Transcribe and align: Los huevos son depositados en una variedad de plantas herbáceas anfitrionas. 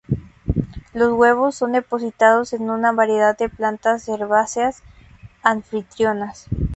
Los 0.95 1.13
huevos 1.13 1.53
son 1.53 1.73
depositados 1.73 2.53
en 2.53 2.71
una 2.71 2.91
variedad 2.91 3.37
de 3.37 3.49
plantas 3.49 4.07
herbáceas 4.09 4.81
anfitrionas. 5.43 6.47